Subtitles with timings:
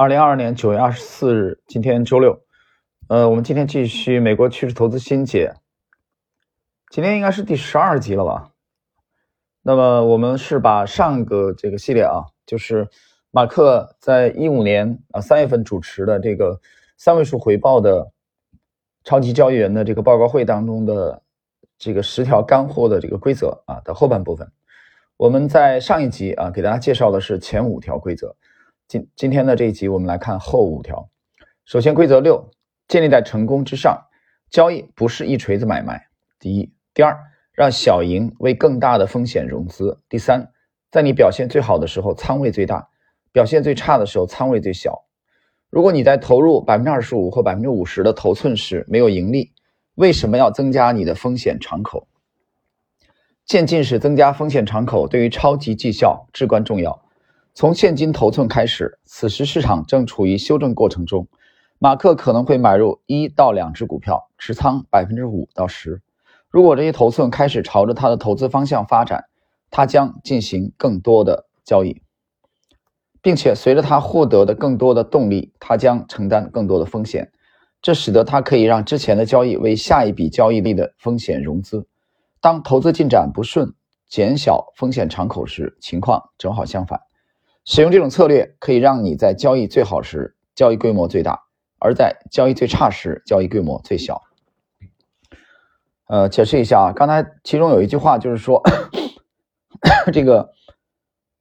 [0.00, 2.40] 二零二二年九月二十四日，今天周六。
[3.08, 5.54] 呃，我们今天继续美国趋势投资新解，
[6.88, 8.52] 今天应该是第十二集了吧？
[9.60, 12.88] 那么我们是把上个这个系列啊，就是
[13.32, 16.60] 马克在一五年啊三月份主持的这个
[16.96, 18.12] 三位数回报的
[19.02, 21.20] 超级交易员的这个报告会当中的
[21.76, 24.48] 这个十条干货的这个规则啊的后半部分。
[25.16, 28.36] 我们在上一集啊，给大家介绍的是前五条规则。
[28.88, 31.10] 今今天的这一集，我们来看后五条。
[31.66, 32.50] 首先，规则六，
[32.88, 34.06] 建立在成功之上。
[34.50, 36.08] 交易不是一锤子买卖。
[36.40, 37.14] 第一，第二，
[37.52, 40.00] 让小赢为更大的风险融资。
[40.08, 40.50] 第三，
[40.90, 42.88] 在你表现最好的时候，仓位最大；
[43.30, 45.04] 表现最差的时候，仓位最小。
[45.68, 49.52] 如果你在投入百分之二十五或百分之五十的头寸时没有盈利，
[49.96, 52.08] 为什么要增加你的风险敞口？
[53.44, 57.02] 渐进式增加风险敞口对于超级绩效至关重要。
[57.58, 61.26] 从现金头寸开始，此时市场正处于修正过程中。
[61.80, 66.00] 马克可能会买入一到两只股票，持仓百分之五到十。
[66.50, 69.24] 如果这些头寸开始朝着他的投资方向发展，
[69.72, 72.00] 他将进行更多的交易，
[73.20, 77.32] 并且随着他获得的更多的动力，他将承担更多的风险。
[77.82, 81.88] 这使得他可以让之前的交易为下一笔交易力的风险融资。
[82.40, 83.74] 当投资进展不顺，
[84.08, 87.00] 减小风险敞口时，情况正好相反。
[87.70, 91.42] 使用这种策略可以让你在交易最好时交易规模最大，
[91.78, 94.22] 而在交易最差时交易规模最小。
[96.06, 98.62] 呃，解释一下啊，刚才其中有一句话就是说，
[100.14, 100.54] 这个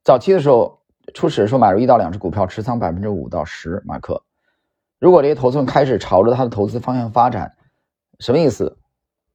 [0.03, 0.81] 早期的时候
[1.13, 4.21] 初始的时候买入一到两只股票，持仓百分之五到十马克。
[4.99, 7.53] 如果这些头寸开始朝着他的投资方向发展，
[8.19, 8.77] 什么意思？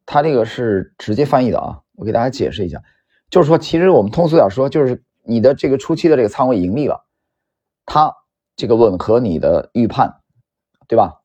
[0.05, 2.83] 他这个是直接翻译的啊，我给大家解释一下，
[3.31, 7.06] 就是说，其实我们通俗点说，就是你的这个初期的这个仓位盈利了，
[7.87, 8.15] 它
[8.56, 10.20] 这个吻合你的预判，
[10.89, 11.20] 对吧？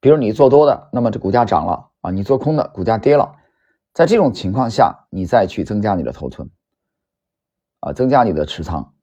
[0.00, 3.36] 比如你做多的，那么这股价涨了啊，你做空的股价跌了，
[3.92, 6.50] 在这种情况下，你再去增加你的头寸，
[7.80, 8.94] 啊，增加你的持仓，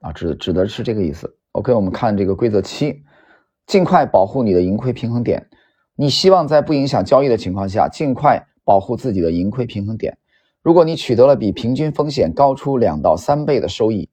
[0.00, 1.38] 啊，指指的是这个意思。
[1.52, 3.02] OK，我们看这个规则七，
[3.66, 5.48] 尽快保护你的盈亏平衡点。
[5.94, 10.18] 你希望在不影响交易的情况下，尽快保护自己的盈亏平衡点。
[10.62, 14.08] 如果你取得了比平均风险高出两到三倍的收益，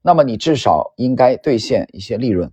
[0.00, 2.50] 那么你至少应该兑现一些利润，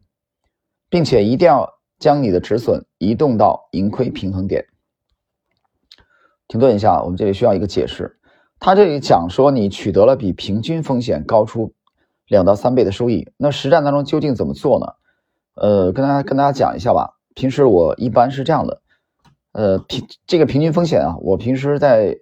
[0.89, 4.65] 并且一定要将你的止损移动到盈亏平衡点。
[6.47, 8.19] 停顿一下，我们这里需要一个解释。
[8.59, 11.73] 他这里讲说你取得了比平均风险高出
[12.27, 14.87] 两到三倍的收益，那实战当中究竟怎么做呢？
[15.55, 17.17] 呃，跟大家跟大家讲一下吧。
[17.35, 18.81] 平时我一般是这样的，
[19.51, 22.17] 呃，平这个平均风险啊，我平时在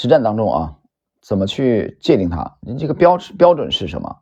[0.00, 0.76] 实战当中啊，
[1.20, 2.56] 怎么去界定它？
[2.60, 4.18] 你这个标标准是什么？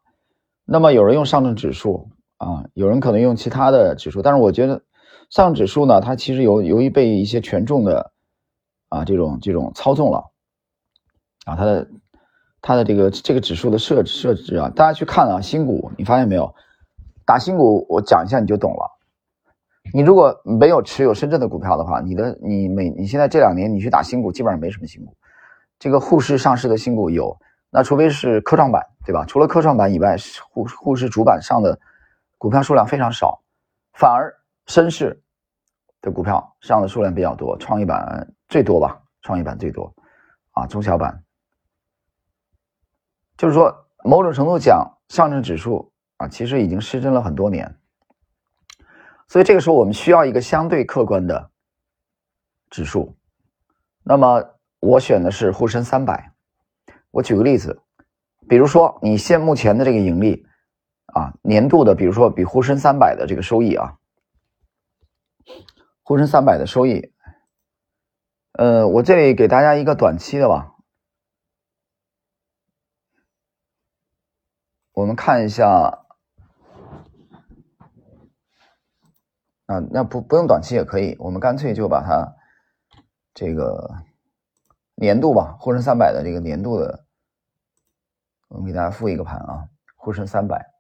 [0.65, 4.81] 那么有人用上证指数啊，有人可能用其他的指数，但是我觉得
[5.29, 8.11] 上证指数呢，它其实由由于被一些权重的
[8.89, 10.25] 啊这种这种操纵了
[11.45, 11.87] 啊，它的
[12.63, 16.55] 它的这个这个指数的设设置啊，大家去看啊，新股你发现没有？
[17.27, 18.99] 打新股，我讲一下你就懂了。
[19.93, 25.15] 你如果没有持有深圳的股票的话，你的你每你现在这两年你去打新股，基本上没什么新股。
[25.79, 27.39] 这个沪市上市的新股有，
[27.71, 29.25] 那除非是科创板，对吧？
[29.27, 30.17] 除了科创板以外，
[30.51, 31.79] 沪沪市主板上的
[32.39, 33.43] 股票数量非常少，
[33.93, 34.35] 反而
[34.67, 35.23] 深市
[36.01, 39.01] 的股票上的数量比较多，创业板最多吧？
[39.23, 39.95] 创业板最多
[40.53, 41.23] 啊，中小板。
[43.37, 45.93] 就是说，某种程度讲，上证指数。
[46.19, 47.77] 啊，其实已经失真了很多年，
[49.29, 51.51] 所以这个时候我们需要一个相对客观的
[52.71, 53.15] 指数。
[54.03, 54.43] 那么
[54.81, 56.33] 我选的是沪深三百。
[57.11, 57.83] 我举个例子，
[58.49, 60.47] 比如说你现目前的这个盈利
[61.07, 63.99] 啊，年度的，比如说比沪深三百的这个收益啊，
[66.03, 67.13] 沪深三百的收益，
[68.53, 70.75] 呃，我这里给大家一个短期的吧，
[74.93, 76.03] 我们看一下。
[79.67, 82.37] 啊，那不不用短期也可以，我们干脆就把它
[83.35, 83.97] 这个
[84.97, 87.05] 年度吧，沪深三百的这个年度的，
[88.49, 90.75] 我们给大家复一个盘啊，沪深三百，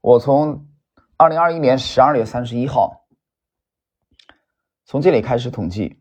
[0.00, 0.66] 我从
[1.16, 3.04] 二零二一年十二月三十一号
[4.84, 6.00] 从这里开始统计，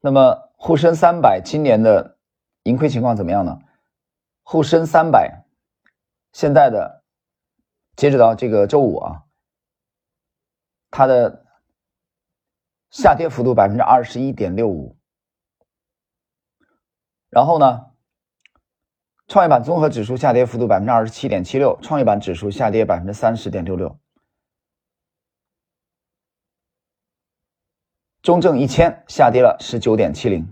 [0.00, 2.16] 那么沪深三百今年的
[2.62, 3.58] 盈亏情况怎么样呢？
[4.42, 5.42] 沪深三百。
[6.32, 7.02] 现在的
[7.96, 9.25] 截止到这个周五啊，
[10.96, 11.44] 它的
[12.88, 14.96] 下跌幅度百分之二十一点六五，
[17.28, 17.90] 然后呢，
[19.28, 24.00] 创业板综合指数下跌幅度百分之二十七点七六，创业板指数下跌百分之三十点六六。
[28.22, 30.50] 中证一千下跌了十九点七零，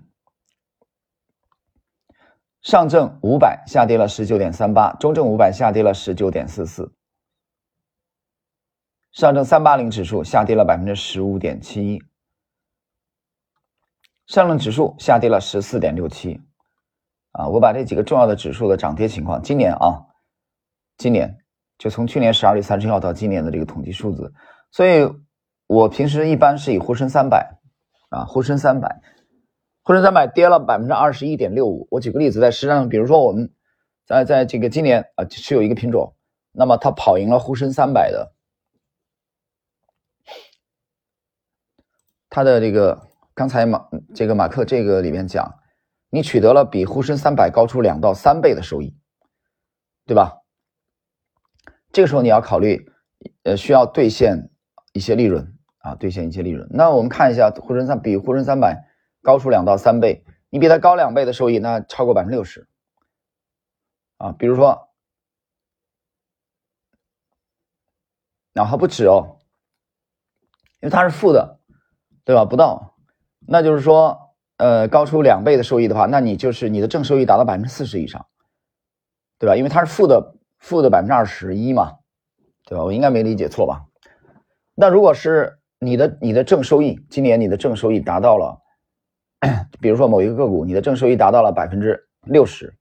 [2.60, 6.92] 上证五百下跌了十九点三八，中证五百下跌了十九点四四，
[9.14, 12.02] 上证三八零指数下跌了百分之十五点七一，
[14.26, 16.42] 上证指数下跌了十四点六七。
[17.30, 20.02] 啊，我把这几个重要的指数的涨跌情况，今年啊，
[20.98, 21.38] 今年
[21.78, 24.32] 就从去年十二月三十号到今年的这个统计数字，
[24.72, 25.08] 所以
[25.68, 27.60] 我平时一般是以沪深三百。
[28.10, 29.00] 啊，沪深三百，
[29.82, 31.86] 沪深三百跌了百分之二十一点六五。
[31.90, 33.52] 我举个例子，在实际上，比如说我们
[34.06, 36.14] 在在这个今年啊，持有一个品种，
[36.52, 38.33] 那么它跑赢了沪深三百的，
[42.34, 45.60] 它的这个刚才马这个马克这个里面讲，
[46.10, 48.98] 你取得了比沪深三百高出两到三倍的收益，
[50.04, 50.40] 对吧？
[51.92, 52.90] 这个时候你要考虑，
[53.44, 54.50] 呃，需要兑现
[54.92, 55.56] 一些利润。
[55.78, 56.66] 啊，兑现一些利润。
[56.70, 58.88] 那我们看一下沪深三比沪深三百
[59.22, 62.66] 高出两到三倍，你比它高两倍的收益，那超过百分之六十。
[64.16, 64.88] 啊，比如说，
[68.54, 69.38] 然后不止哦，
[70.80, 71.60] 因为它是负的，
[72.24, 72.44] 对吧？
[72.44, 72.94] 不到，
[73.46, 74.18] 那就是说，
[74.56, 78.26] 呃，高出两倍的收益的话，那你就是你的正收益达到百分之四十以上，
[79.38, 79.56] 对吧？
[79.56, 81.92] 因为它是负的，负的百分之二十一嘛，
[82.64, 82.84] 对吧？
[82.84, 83.84] 我应该没理解错吧？
[84.74, 85.58] 那如果是。
[85.80, 88.58] 你的你的正收益，今年你的正收益达到了，
[89.82, 92.74] 比如说某一个个股，你的正收益达到了百分之六十，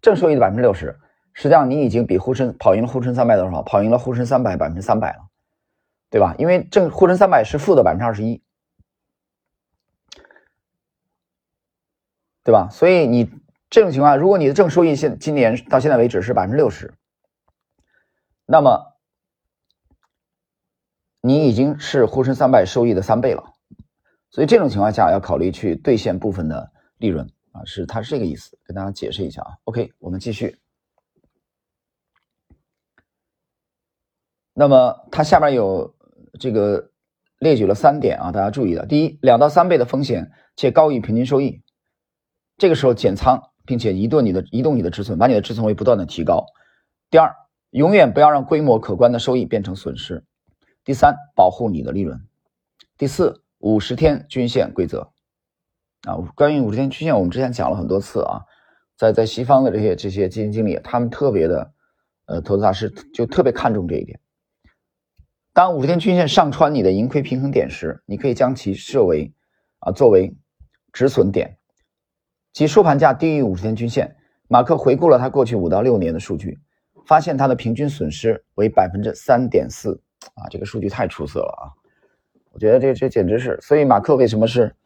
[0.00, 0.98] 正收益的百分之六十，
[1.34, 3.62] 实际上你已经比沪深跑赢了沪深三百多少？
[3.62, 5.18] 跑赢了沪深三百百分之三百了，
[6.16, 6.34] 对吧？
[6.38, 8.42] 因为正沪深三百是负的百分之二十一，
[12.42, 12.70] 对吧？
[12.70, 13.30] 所以你
[13.68, 16.94] 这种情况，如果你的正收益现今年到现在为止是百分之六十，
[18.46, 18.94] 那么。
[21.22, 23.42] 你已经是沪深三百收益的三倍了，
[24.30, 29.58] 所以这种情况下要考虑去兑现部分的利润啊，是它是这个意思，跟大家解释一下啊。
[29.64, 30.56] OK，我们继续。
[34.54, 35.95] 那么它下面有
[36.38, 36.90] 这个
[37.38, 41.62] 列举了三点啊，大家注意的：第一，两到三倍的风险且高于平均收益，
[42.56, 46.46] 这个时候减仓，并且移动你的移动你的止损，把你的止损位不断的提高。
[47.10, 47.34] 第二，
[47.70, 50.24] 永远不要让规模可观的收益变成损失。
[50.84, 52.20] 第三，保护你的利润。
[52.96, 55.10] 第四，五十天均线规则
[56.06, 58.42] 啊，关于五十天均线，我们之前讲了很多次啊，
[58.96, 61.72] 在在西方的这些这些基金经理，他们特别的，
[62.26, 64.18] 呃，投资大师就特别看重这一点。
[65.56, 69.32] 当五十天均线上穿你的盈亏平衡点时，你可以将其设为
[69.78, 70.36] 啊作为
[70.92, 71.56] 止损点，
[72.52, 74.14] 即收盘价低于五十天均线。
[74.48, 76.58] 马克回顾了他过去五到六年的数据，
[77.06, 79.98] 发现他的平均损失为百分之三点四。
[80.34, 81.72] 啊，这个数据太出色了啊！
[82.52, 84.76] 我觉得这这简直是，所以马克为什么是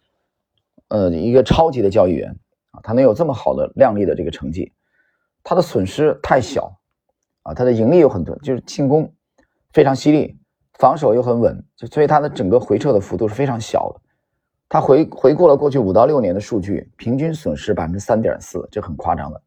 [0.86, 2.30] 呃一个超级的交易员
[2.70, 2.78] 啊？
[2.84, 4.72] 他能有这么好的靓丽的这个成绩，
[5.42, 6.78] 他的损失太小
[7.42, 9.12] 啊，他的盈利有很多，就是进攻
[9.72, 10.38] 非常犀利，
[10.80, 14.00] 防守又很稳，就所以他的整个回撤的幅度是非常小的。
[14.66, 19.42] 他回回顾了过去五到六年的数据，平均损失百分之三点四，这很夸张的。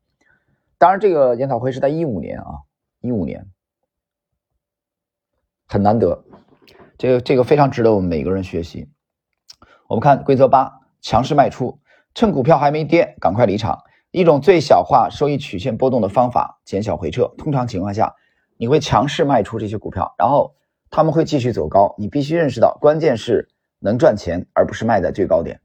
[0.78, 2.46] 当然，这个研讨会是在一五年啊，
[3.02, 3.48] 一五年。
[5.66, 6.24] 很难得，
[7.00, 8.88] 这个这个非常值得我们每个人学习。
[9.88, 10.72] 我们看规则八：
[11.02, 11.80] 强势卖出，
[12.14, 13.82] 趁股票还没跌，赶快离场。
[14.12, 17.34] 一种最小化收益曲线波动的方法，减小回撤。
[17.40, 18.14] 通常情况下，
[18.58, 20.54] 你会强势卖出这些股票，然后
[20.96, 21.96] 他们会继续走高。
[21.98, 25.60] 你必须认识到，关键是能赚钱，而不是卖在最高点。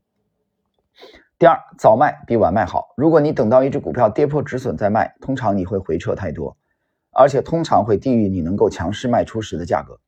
[1.39, 2.95] 第二，早卖比晚卖好。
[2.97, 6.57] 如果你等到一只股票跌破止损再卖，通常你会回撤太多。
[7.11, 9.99] 而且通常会低于你能够强势卖出时的价格。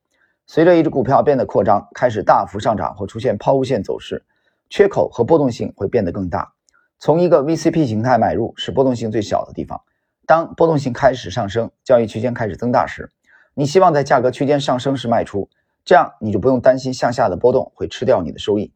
[0.46, 4.24] 随着一只股票变得扩张，开始大幅上涨或出现抛物线走势，
[4.70, 6.54] 缺口和波动性会变得更大。
[6.98, 9.82] 从一个 VCP 形态买入是波动性最小的地方。
[10.26, 13.10] 当波动性开始上升，交易区间开始增大时，
[13.54, 15.48] 你希望在价格区间上升时卖出，
[15.84, 18.72] 这样你就不用担心向下的波动会吃掉你的收益。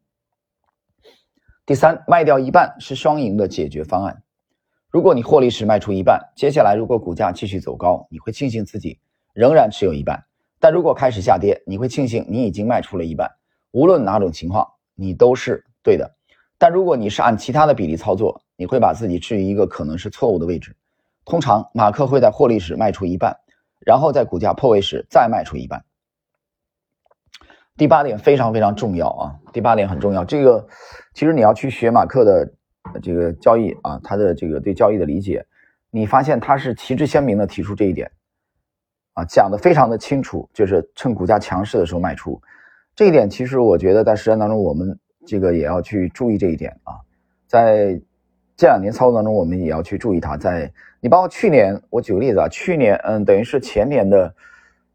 [1.65, 4.21] 第三，卖掉一半是双赢的解决方案。
[4.91, 8.99] 如果你获利时卖出一半，接下来如果股价继续走高，你会庆幸自己
[9.33, 10.17] 仍然持有一半；
[10.59, 13.29] 但如果开始下跌，你会庆幸你已经卖出了一半。
[13.71, 16.15] 无论哪种情况，你都是对的。
[16.57, 20.75] 但如果你是按其他的比例操作，你会把自己置于一个可能是错误的位置。
[21.25, 23.35] 通常，马克会在获利时卖出一半，
[23.85, 25.85] 然后在股价破位时再卖出一半。
[27.77, 29.35] 第八点非常非常重要啊！
[29.53, 30.67] 第八点很重要，这个
[31.13, 32.51] 其实你要去学马克的。
[33.01, 35.43] 这个交易啊，他的这个对交易的理解，
[35.89, 38.11] 你发现他是旗帜鲜明的提出这一点，
[39.13, 42.39] 啊，讲的非常的清楚，就是趁股价强势的时候卖出，
[42.95, 46.93] 这一点其实我觉得在实战当中我们这个也要去注意这一点啊，
[47.47, 47.99] 在
[48.55, 50.71] 这两年操作当中我们也要去注意它，在
[51.05, 54.33] 你包括去年，我举个例子啊，去年嗯，等于是前年的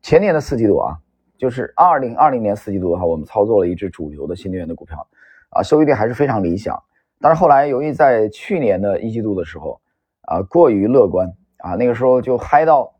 [0.02, 0.98] 前年的四季度啊，
[1.38, 5.06] 就是二零二零年四季度的话，我们操作了一只主流的新能源的股票，
[5.50, 6.76] 啊，收益率还是非常理想。
[7.20, 9.80] 但是后来，由于在去年的一季度的时候，
[10.22, 12.92] 啊，过于乐观啊，那个时候就嗨到，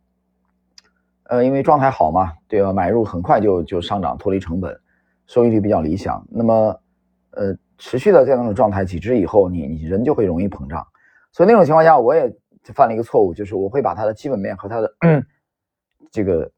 [1.25, 2.73] 呃，因为状态好嘛，对吧？
[2.73, 4.79] 买入很快就就上涨，脱离成本，
[5.27, 6.25] 收益率比较理想。
[6.31, 6.81] 那么，
[7.33, 10.87] 呃，持续的这样的状态，几只以后，你你人就会容易膨胀。
[11.33, 14.95] 所以那种情况下，我也就犯了一个错误，就是我会把它的基本面和它的
[16.11, 16.51] 这个，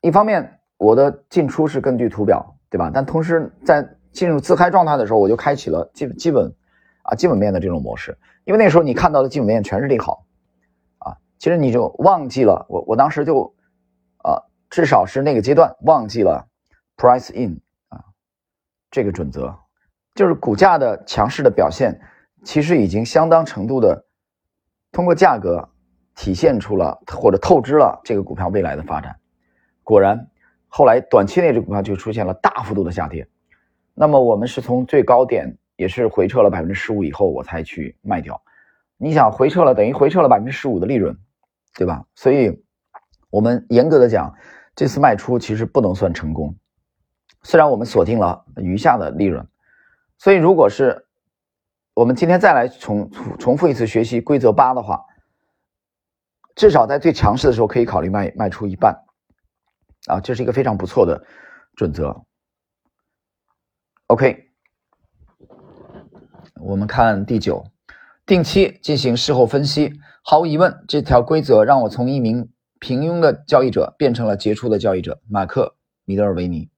[0.00, 2.90] 一方面我的进出是根据图表，对吧？
[2.92, 6.54] 但同时在进入自嗨状态的时候，我就开启了基基本。
[7.06, 10.24] 啊，基本面的这种模式，因为那时候你看到的基本面全是利好，
[10.96, 13.54] 啊，其实你就忘记了我，我当时就，
[14.22, 14.40] 啊，
[14.70, 16.48] 至少是那个阶段忘记了
[16.96, 18.02] price in 啊
[18.90, 19.54] 这个准则，
[20.14, 22.00] 就是股价的强势的表现，
[22.42, 24.06] 其实已经相当程度的
[24.94, 25.68] 通过价格
[26.14, 29.14] 体现出了或者透支了这个股票未来的发展。
[29.82, 30.26] 果然，
[30.68, 33.28] 后来短期内这股票就出现了大幅度的下跌，
[33.92, 35.58] 那么我们是从最高点。
[35.76, 38.40] 也是回撤了百分之十五以后，我才去卖掉。
[38.96, 41.18] 你想回撤了，等于回撤了百分之十五的利润，
[41.74, 42.04] 对吧？
[42.14, 42.62] 所以，
[43.28, 44.32] 我们严格的讲，
[44.76, 46.54] 这次卖出其实不能算成功。
[47.42, 49.44] 虽然我们锁定了余下的利润，
[50.16, 51.04] 所以如果是
[51.94, 53.08] 我们今天再来重
[53.38, 55.04] 重复一次学习规则八的话，
[56.56, 59.04] 至少在最强势的时候可以考虑卖卖出一半，
[60.08, 61.24] 啊，这是一个非常不错的
[61.76, 62.24] 准则。
[64.08, 64.50] OK。
[66.60, 67.64] 我们看第九，
[68.26, 69.92] 定期进行事后分析。
[70.22, 75.20] 毫无疑问，这条规则让我从一名平庸的交易者变成了杰出的交易者。
[75.28, 75.66] 马克·
[76.04, 76.70] 米德尔维尼。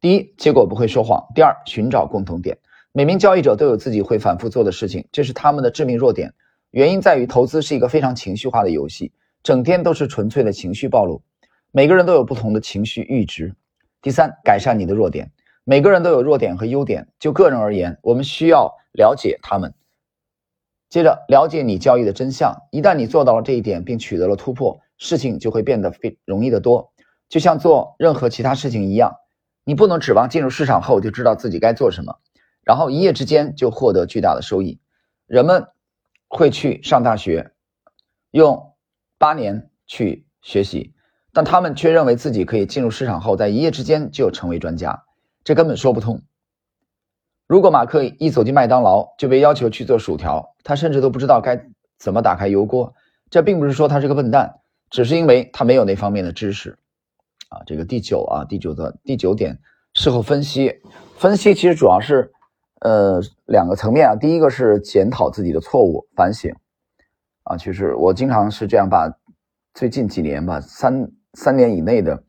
[0.00, 2.58] 第一，结果不会说谎；第二，寻找共同点。
[2.92, 6.34] 每名交易者都有自己会反复做的事情，这是他们的致命弱点。
[6.70, 11.22] 原因在于，投资是一个非常情绪化的游戏，整天都是纯粹的情绪暴露。
[11.70, 13.54] 每个人都有不同的情绪阈值。
[14.02, 15.32] 第三，改善你的弱点。
[15.64, 17.08] 每个人都有弱点和优点。
[17.18, 18.76] 就个人而言，我们需要。
[18.94, 19.72] 了解他们，
[20.90, 22.54] 接着了解你交易的真相。
[22.70, 26.92] 一旦你做到了这一点，并取得了突破，事情就会变得非容易的多。
[27.30, 29.14] 就像做任何其他事情一样，
[29.64, 32.18] 你不能指望进入市场后就知道自己该做什么，
[32.62, 34.80] 然后一夜之间就获得巨大的收益。
[35.26, 35.66] 人们
[36.28, 37.52] 会去上大学，
[38.30, 38.74] 用
[39.18, 40.94] 八年去学习，
[41.32, 45.04] 但他们却认为自己可以进入市场后，在一夜之间就成为专家，
[45.44, 46.22] 这根本说不通。
[47.46, 51.66] 如果马克一走进麦当劳就被要求去做薯条，他甚至都不知道该
[51.98, 52.94] 怎么打开油锅。
[53.28, 56.78] 这并不是说他是个笨蛋，只是因为他没有那方面的知识。
[57.48, 59.58] 啊，这个第九啊，第九的第九点，
[59.92, 60.80] 事后分析。
[61.18, 62.32] 分析其实主要是
[62.82, 66.54] 呃两个层面啊，第一个是检讨自己的错误，反省。
[67.44, 69.10] 啊，其实我经常是这样把
[69.74, 72.22] 最近几年吧，三三年以内的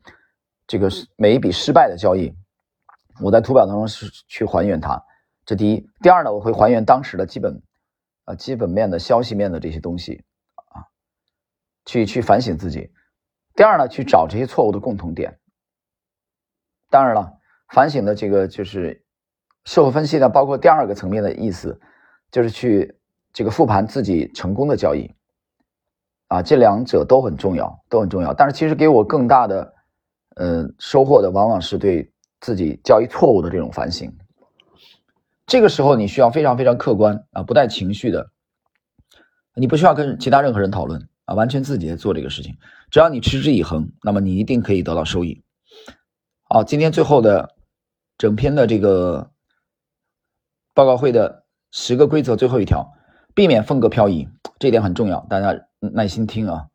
[0.66, 2.34] 这个每一笔失败的交易，
[3.20, 5.00] 我在图表当中是去还原它。
[5.44, 7.62] 这第一，第二呢，我会还原当时的基本，
[8.24, 10.82] 啊，基本面的消息面的这些东西，啊，
[11.84, 12.90] 去去反省自己。
[13.54, 15.38] 第二呢，去找这些错误的共同点。
[16.90, 19.03] 当然了，反省的这个就是
[19.64, 21.80] 事后分析呢，包括第二个层面的意思，
[22.30, 22.96] 就是去
[23.32, 25.10] 这个复盘自己成功的交易，
[26.28, 28.34] 啊，这两者都很重要，都很重要。
[28.34, 29.74] 但是其实给我更大的，
[30.36, 34.14] 呃，收获的往往是对自己交易错误的这种反省。
[35.46, 38.30] 这个时候你需要非常非常客观啊，不带情绪的，
[39.54, 42.56] 你不需要跟其他任何人讨论啊，完全自己在做这个事情。
[42.90, 45.42] 只要你持之以恒，那么你一定可以得到收益。
[46.48, 47.54] 好，今天最后的
[48.16, 49.30] 整篇的这个
[50.74, 52.92] 报告会的十个规则最后一条，
[53.32, 54.28] 避免风格漂移，
[54.58, 56.66] 这一点很重要，大家耐心听啊。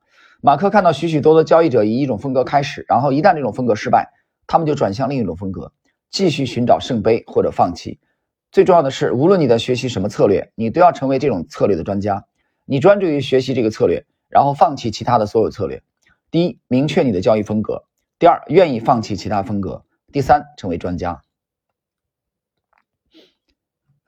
[0.41, 4.13] 马克看到许许多多交易者以一种风格开始，然后一旦这种风格失败，
[4.47, 5.73] 他们就转向另一种风格，
[6.09, 7.99] 继续寻找圣杯或者放弃。
[8.53, 12.23] 最重要的是，无论你在学习什么策略，你都要成为这种策略的专家。
[12.65, 15.83] 你专注于学习这个策略，然后放弃其他的所有策略。
[16.31, 17.83] 第一，明确你的交易风格；
[18.17, 21.21] 第二，愿意放弃其他风格；第三，成为专家。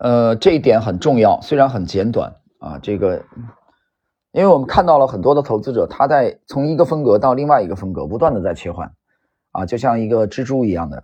[0.02, 2.80] 呃，这一点很重要，虽然很简短啊。
[2.82, 3.24] 这个，
[4.32, 8.92] 因为我们看到了很多的投资者，他在从一个风格到另外一个风格不断的在切换，
[9.52, 11.04] 啊，就像一个蜘蛛一样的。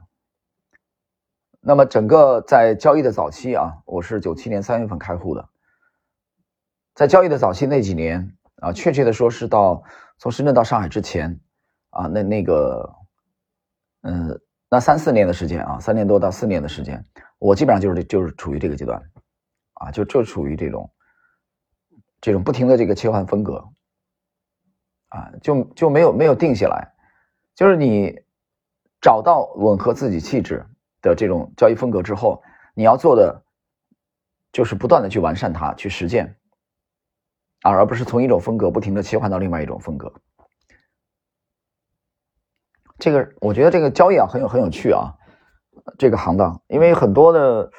[1.61, 5.47] 那么整个在交易的早期啊，我是九七年三月份开户的，
[6.95, 9.83] 在交易的早期那几年啊，确切的说是到
[10.17, 11.39] 从深圳到上海之前
[11.91, 12.95] 啊，那那个，
[14.01, 17.05] 嗯，那三四年的时间啊，三年多到四年的时间，
[17.39, 19.01] 我基本上就是就是处于这个阶段，
[19.73, 20.91] 啊，就就处于这种
[22.21, 23.69] 这种不停的这个切换风格，
[25.09, 26.93] 啊，就就没有没有定下来，
[27.55, 28.19] 就是你
[29.01, 30.65] 找到吻合自己气质
[31.01, 33.43] 的这种交易风格之后，你要做的。
[34.53, 36.35] 就是不断的去完善它，去实践，
[37.61, 40.11] 啊，而不是从一种风格不停的切换到另外一种风格。
[42.97, 45.13] 这个我觉得这个交易啊很有很有趣啊，
[45.97, 47.71] 这个行当，因为很多的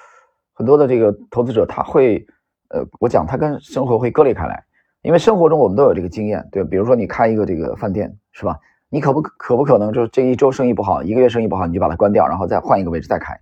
[0.52, 2.26] 很多的这个投资者他会，
[2.68, 4.64] 呃，我讲他跟生活会割裂开来，
[5.02, 8.58] 因为生活中我们都有这个经验，对，比如说你开一个这个饭店是吧？
[8.90, 13.38] 你可不可不可能就这一周生意不好，一个月生意不好，你就把它关掉，然后再换一个位置再开？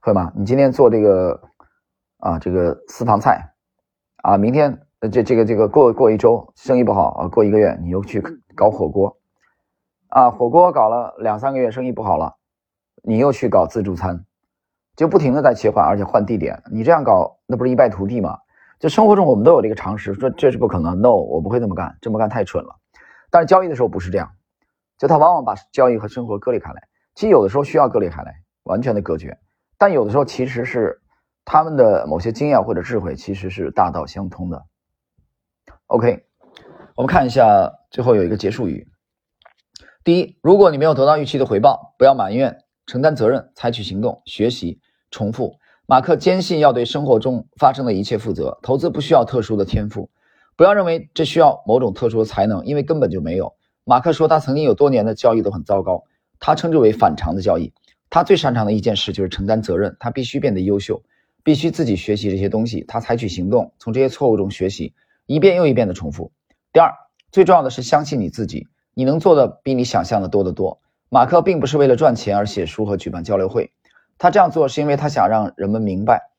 [0.00, 0.32] 会吗？
[0.36, 1.40] 你今天做这个
[2.18, 3.54] 啊，这个私房菜
[4.16, 4.78] 啊，明天
[5.10, 8.22] 这这个这个过过一周生意不好啊，过一个月你又去
[8.54, 9.16] 搞火锅
[10.08, 12.36] 啊，火锅搞了两三个月生意不好了，
[13.02, 14.24] 你又去搞自助餐，
[14.96, 18.38] 就不停的在切换，而且换地点，你这样搞那不是一败涂地吗？
[18.78, 22.76] 就生活中我们都有这个常识，说这是不可能，no，我不会这么干，这么干太蠢了。
[23.30, 24.32] 但是交易的时候不是这样，
[24.98, 29.38] 就他往往把交易和生活割裂开来，其实有的时候需要割裂开来，完全的隔绝。
[29.78, 31.00] 但有的时候其实是
[31.44, 34.64] 他们的某些经验或者智慧其实是大道相通的。
[35.86, 36.24] OK，
[36.96, 38.88] 我们看一下最后有一个结束语。
[40.04, 45.58] 第一，如果你没有得到预期的回报，不要埋怨，承担责任，采取行动，学习，重复。
[45.86, 48.58] 马克坚信要对生活中发生的一切负责。
[48.62, 50.10] 投资不需要特殊的天赋，
[50.56, 53.54] 不要认为这需要某种特殊的才能，因为根本就没有。
[53.84, 56.04] 马克说他曾经有多年的交易都很糟糕，
[56.38, 57.72] 他称之为反常的交易。
[58.10, 61.02] 他最擅长的一件事就是承担责任，他必须变得优秀，
[61.42, 64.92] 必须自己学习这些东西，他采取行动，从这些错误中学习，
[65.26, 66.30] 一遍又一遍的重复。
[66.74, 66.92] 第二，
[67.30, 70.81] 最重要的是相信你自己，你能做的比你想象的多得多。
[71.14, 73.70] 马克并不是为了赚钱而写书和举办交流会，
[74.16, 76.30] 他这样做是因为他想让人们明白，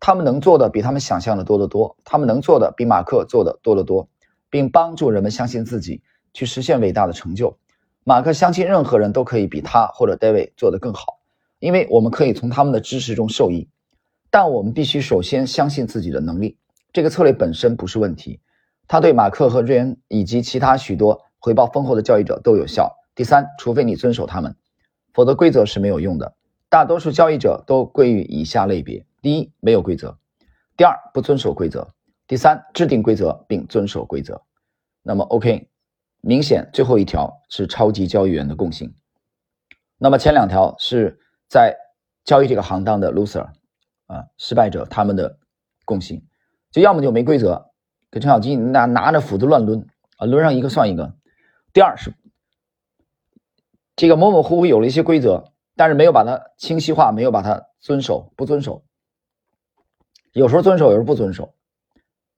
[0.00, 4.06] 他们能做的比他们想象的多得多，他们能做的比马克做的多得多，
[4.50, 6.02] 并帮助人们相信自己，
[6.34, 7.56] 去实现伟大的成就。
[8.04, 11.20] 马克相信任何人都可以比他或者 David 做得更好。
[11.58, 13.70] 因为我们可以从他们的知识中受益，
[14.30, 16.58] 但我们必须首先相信自己的能力。
[16.92, 18.40] 这个策略本身不是问题，
[18.88, 22.94] 它对马克和瑞恩以及其他许多回报丰厚的交易者都有效。
[23.18, 24.54] 第三，除非你遵守他们，
[25.12, 26.36] 否则规则是没有用的。
[26.68, 30.16] 大多数交易者都归于以下类别：第一，没有规则；
[30.76, 31.80] 第二，不遵守规则；
[32.28, 34.40] 第三，制定规则并遵守规则。
[35.02, 35.68] 那么，OK，
[36.20, 38.94] 明显最后一条是超级交易员的共性。
[39.98, 41.18] 那么前两条是。
[41.50, 41.74] 在
[42.24, 43.48] 交易这个行当的 loser
[44.06, 45.38] 啊，失败者他们的
[45.86, 46.22] 共性，
[46.70, 47.70] 就要么就没规则，
[48.10, 49.86] 跟陈小金拿拿着斧子乱抡
[50.18, 51.14] 啊，抡上一个算一个。
[51.72, 52.12] 第二是
[53.98, 58.84] 这个模模糊糊有了一些规则，但是没有把它清晰化，没有把它遵守，不遵守，
[60.32, 61.52] 有时候遵守，有时候不遵守。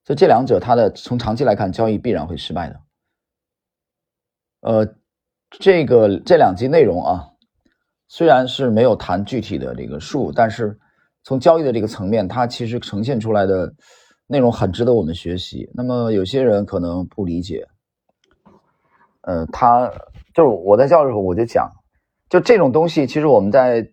[0.06, 2.80] 所以这两者，它的从长期来看，交易必然会失败的。
[4.62, 4.94] 呃，
[5.50, 7.26] 这个这两集内容啊。
[8.08, 10.76] 虽然是没有谈具体的这个数，但是
[11.24, 13.70] 从交易的这个层面，它其实呈现出来的
[14.26, 15.70] 内容很值得我们学习。
[15.74, 17.68] 那么有些人可能不理解，
[19.20, 19.92] 呃，他
[20.32, 21.70] 就是我在教的时我就讲，
[22.28, 23.86] 就这种东西，其实我们在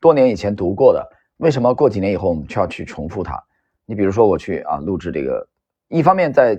[0.00, 3.42] 多年以前读过的，为什么过几年以后我们却要去重复它？
[3.84, 5.48] 你比如说我去啊录制这个，
[5.88, 6.56] 一方面在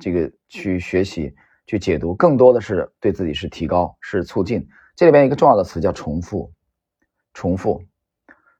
[0.00, 1.34] 这个去学习、
[1.66, 4.68] 去解读，更多的是对自己是提高、是促进。
[4.94, 6.52] 这里边一个重要的词叫重复，
[7.32, 7.82] 重复，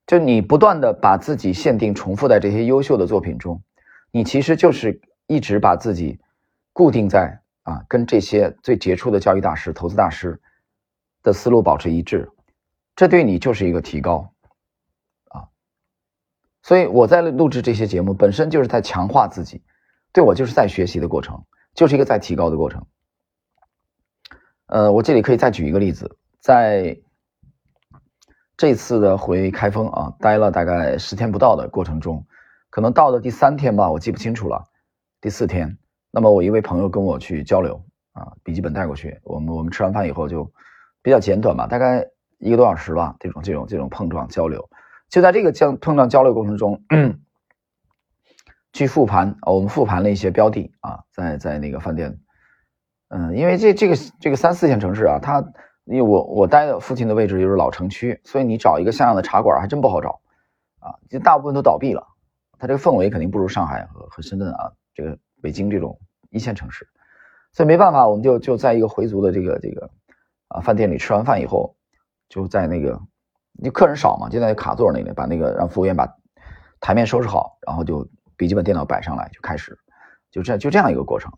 [0.06, 3.62] 就你不断的把自己限定重复在这些优秀的作品中，
[4.10, 6.18] 你其实就是一直把自己
[6.72, 10.40] 固定在啊跟这些最杰出的教育大师、投资大师
[11.22, 12.30] 的思路保持一致，
[12.96, 14.32] 这对你就是一个提高
[15.28, 15.48] 啊。
[16.62, 19.62] 所以我在录制这些节目本身就是在强化自己，
[20.12, 21.44] 对我就是在学习的过程，
[21.74, 22.86] 就是一个在提高的过程。
[24.66, 26.16] 呃，我这里可以再举一个例子。
[26.40, 26.98] 在
[28.56, 32.26] 这次的回开封啊，待了大概十天不到的过程中，
[32.70, 34.68] 可能到了第三天吧，我记不清楚了。
[35.20, 35.78] 第四天，
[36.12, 40.44] 那么我一位朋友跟我去交流啊，笔记本带过去，我们我们吃完饭以后就
[41.02, 42.06] 比较简短吧，大概
[42.38, 44.68] 一个多小时吧，这种这种这种碰撞交流，
[45.08, 46.80] 就在这个交碰撞交流过程中，
[48.72, 52.18] 去复盘我们复盘了一些标的啊，在在那个饭店，
[53.08, 55.44] 嗯，因为这这个这个三四线城市啊，它。
[55.84, 60.20] 因为我我待的附近的位置就是老城区，所以你找一个像样的茶馆还真不好找，
[60.78, 62.06] 啊，就大部分都倒闭了，
[62.56, 65.98] 它这个氛围肯定不如上海和和深圳啊，这个北京这种
[66.30, 66.88] 一线城市，
[67.52, 69.90] 所以没办法，我们就就在一个回族的这个这个
[70.48, 71.74] 啊饭店里吃完饭以后，
[72.28, 72.98] 就在那个，
[73.52, 76.08] 你客人少嘛，就在卡座那里，把那个让服务员把
[76.80, 79.76] 台面收拾好，然后就笔记本电脑摆上来就开始，
[80.30, 81.30] 就这样就这样一个过程，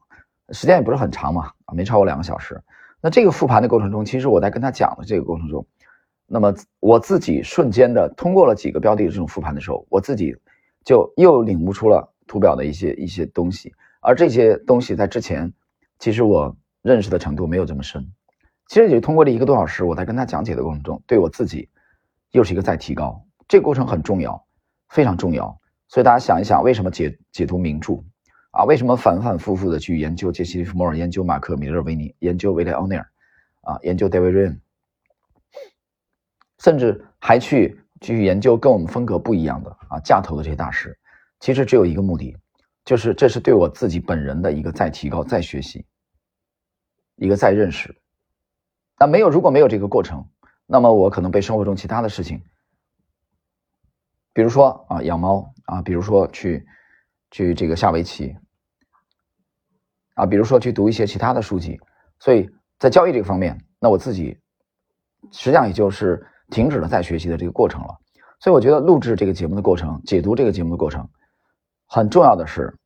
[0.51, 2.63] 时间也不是很长嘛，啊，没超过两个小时。
[3.01, 5.67] 那这个复盘的过程中，其实我在跟他讲的这个过程中，
[6.27, 10.35] 那么我自己瞬间的通过了几个标的这种复盘的时候，我自己
[10.85, 15.51] 就又领悟出了图表的一些一些东西，而这些东西在之前，
[15.99, 18.07] 其实我认识的程度没有这么深。
[18.69, 21.71] 其实也通过这一个多小时，我在跟他讲解的过程中，对我自己
[22.33, 23.25] 又是一个再提高。
[23.49, 24.47] 这个过程很重要，
[24.91, 25.59] 非常重要。
[25.89, 28.05] 所以大家想一想，为什么解解读名著？
[28.51, 33.11] 啊，为什么反反复复的去研究杰西·利弗莫尔，研究马克·米勒维尼，研究威廉·奥尼尔，
[33.63, 34.61] 啊，研究戴维·瑞恩，
[36.59, 40.95] 甚至还去去研究跟我们风格不一样的啊架头的这些大师？
[41.41, 42.37] 其实只有一个目的，
[42.85, 45.87] 就是这是对我自己本人的一个再提高、再学习，
[47.17, 47.95] 一个再认识。
[48.99, 50.29] 那没有，如果没有这个过程，
[50.67, 52.43] 那么我可能被生活中其他的事情，
[54.33, 56.67] 比如说啊养猫啊，比如说去
[57.31, 58.35] 去这个下围棋。
[60.17, 61.77] 啊，比如说去读一些其他的书籍，
[62.21, 64.39] 所以在交易这个方面，那我自己
[65.33, 67.99] 实际上也就是停止了再学习的这个过程了。
[68.39, 71.11] 所以我觉得录制这个节目的过程，解读这个节目的过程，
[71.95, 72.77] 很重要的是，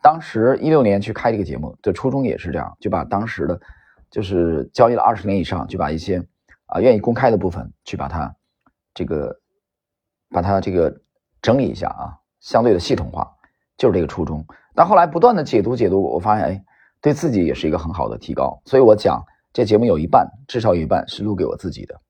[0.00, 3.60] 当时一六年去开这个节目的初衷也是这样，就把当时的，
[4.12, 6.24] 就是交易了二十年以上，就把一些
[6.66, 8.32] 啊愿意公开的部分去把它
[8.94, 9.40] 这个
[10.30, 11.00] 把它这个
[11.42, 13.28] 整理一下啊，相对的系统化，
[13.76, 14.46] 就是这个初衷。
[14.72, 16.64] 但后来不断的解读解读，我发现哎，
[17.00, 18.62] 对自己也是一个很好的提高。
[18.66, 19.20] 所以我讲
[19.52, 22.00] 这节目有一半，至少有一半是录给我自己的。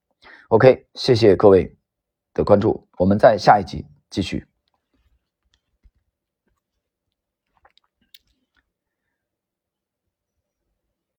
[0.49, 1.75] OK，谢谢各位
[2.35, 4.47] 的关注，我们在下一集继续。